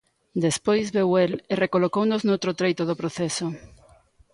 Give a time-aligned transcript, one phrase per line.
[0.45, 3.47] Despois veu el e recolocounos noutro treito do proceso.